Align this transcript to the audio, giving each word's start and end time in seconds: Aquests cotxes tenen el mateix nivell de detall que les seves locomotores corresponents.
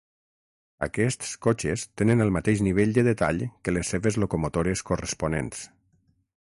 Aquests 0.85 1.33
cotxes 1.47 1.83
tenen 2.03 2.25
el 2.27 2.33
mateix 2.39 2.63
nivell 2.69 2.97
de 2.97 3.05
detall 3.11 3.45
que 3.67 3.77
les 3.79 3.95
seves 3.97 4.21
locomotores 4.25 4.87
corresponents. 4.93 5.67